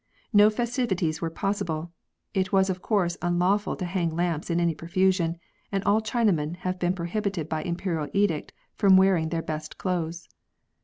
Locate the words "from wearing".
8.73-9.29